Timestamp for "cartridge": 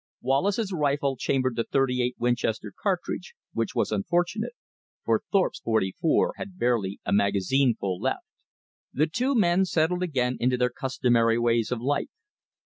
2.75-3.35